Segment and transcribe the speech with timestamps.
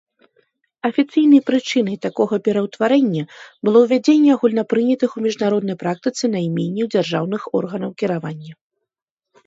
[0.89, 3.23] Афіцыйнай прычынай такога пераўтварэння
[3.67, 8.53] было ўвядзенне агульнапрынятых у міжнароднай практыцы найменняў дзяржаўных органаў кіравання.